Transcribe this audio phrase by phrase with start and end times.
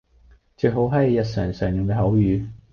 [0.57, 2.47] 最好係日常常用嘅口語